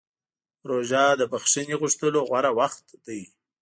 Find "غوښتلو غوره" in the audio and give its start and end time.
1.81-2.51